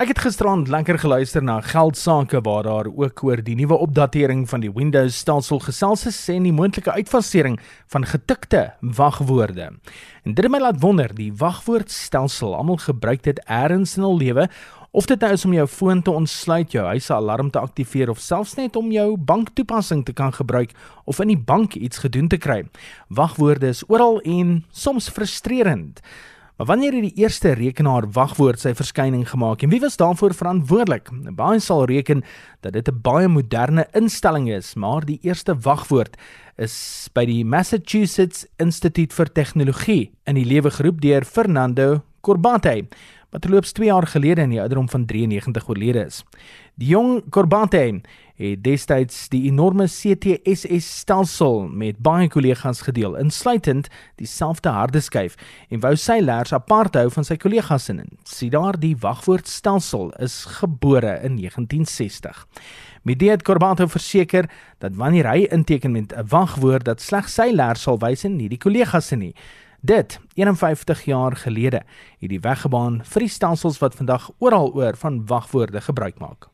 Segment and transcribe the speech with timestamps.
[0.00, 4.62] Ek het gisterand lekker geluister na geldsaake waar daar ook oor die nuwe opdatering van
[4.64, 7.58] die Windows stelsel gesels is en die moontlike uitfasering
[7.92, 9.68] van getikte wagwoorde.
[10.24, 14.48] En dit het my laat wonder, die wagwoordstelsel, almal gebruik dit eers in hul lewe
[14.96, 18.08] of dit nou is om jou foon te ontsluit, jou huis se alarm te aktiveer
[18.08, 20.72] of selfs net om jou banktoepassing te kan gebruik
[21.04, 22.62] of in die bank iets gedoen te kry.
[23.08, 26.00] Wagwoorde is oral en soms frustrerend.
[26.56, 31.08] Maar wanneer het die eerste rekenaar wagwoord sy verskyning gemaak en wie was daarvoor verantwoordelik?
[31.32, 32.22] Baie sal reken
[32.60, 36.16] dat dit 'n baie moderne instelling is, maar die eerste wagwoord
[36.56, 42.86] is by die Massachusetts Institute vir Tegnologie in die lewe geroep deur Fernando Corbate
[43.32, 46.20] wat loops 2 jaar gelede in die ouderdom van 93 oorlede is.
[46.76, 48.00] Die jong Corbate
[48.42, 53.88] het destyds die enorme CTSS stelsel met baie kollegas gedeel, insluitend
[54.20, 55.36] dieselfde harde skyf
[55.70, 58.02] en wou sy leers apart hou van sy kollegas in.
[58.28, 62.46] Sien daar die wagwoordstelsel is gebore in 1960.
[63.08, 64.48] Medeet Corbato verseker
[64.78, 68.48] dat wanneer hy inteken met 'n wagwoord dat slegs sy leers sal wys en nie
[68.48, 69.34] die kollegas se nie.
[69.84, 71.82] Dit 51 jaar gelede
[72.18, 76.46] het die weggebaan vir die stelsels wat vandag oral oor van wagwoorde gebruik maak.